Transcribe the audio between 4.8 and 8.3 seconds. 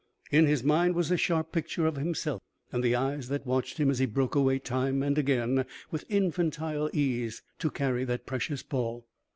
and again, with infantile ease, to carry that